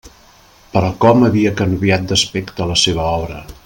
[0.77, 3.45] Però com havia canviat d'aspecte la seva obra!